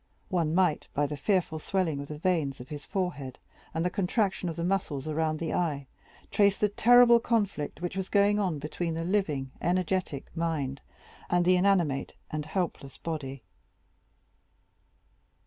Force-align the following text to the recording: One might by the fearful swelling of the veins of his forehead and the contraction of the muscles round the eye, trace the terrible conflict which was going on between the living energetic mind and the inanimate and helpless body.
One 0.29 0.55
might 0.55 0.87
by 0.95 1.05
the 1.05 1.15
fearful 1.15 1.59
swelling 1.59 1.99
of 1.99 2.07
the 2.07 2.17
veins 2.17 2.59
of 2.59 2.69
his 2.69 2.87
forehead 2.87 3.37
and 3.71 3.85
the 3.85 3.91
contraction 3.91 4.49
of 4.49 4.55
the 4.55 4.63
muscles 4.63 5.05
round 5.05 5.37
the 5.37 5.53
eye, 5.53 5.85
trace 6.31 6.57
the 6.57 6.69
terrible 6.69 7.19
conflict 7.19 7.81
which 7.81 7.95
was 7.95 8.09
going 8.09 8.39
on 8.39 8.57
between 8.57 8.95
the 8.95 9.03
living 9.03 9.51
energetic 9.61 10.35
mind 10.35 10.81
and 11.29 11.45
the 11.45 11.55
inanimate 11.55 12.15
and 12.31 12.47
helpless 12.47 12.97
body. 12.97 13.43